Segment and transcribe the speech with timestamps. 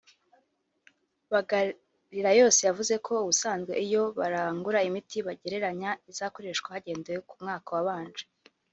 [1.31, 8.23] Bagarirayose yavuze ko ubusanzwe iyo barangura imiti bagereranya izakoreshwa hagendewe ku mwaka wabanje